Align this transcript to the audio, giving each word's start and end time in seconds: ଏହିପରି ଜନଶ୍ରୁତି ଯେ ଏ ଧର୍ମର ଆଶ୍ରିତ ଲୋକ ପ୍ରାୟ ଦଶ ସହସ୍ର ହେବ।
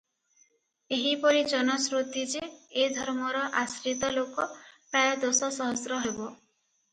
ଏହିପରି 0.95 1.43
ଜନଶ୍ରୁତି 1.51 2.23
ଯେ 2.31 2.41
ଏ 2.85 2.87
ଧର୍ମର 2.95 3.43
ଆଶ୍ରିତ 3.65 4.11
ଲୋକ 4.17 4.47
ପ୍ରାୟ 4.57 5.13
ଦଶ 5.27 5.53
ସହସ୍ର 5.61 6.01
ହେବ। 6.09 6.19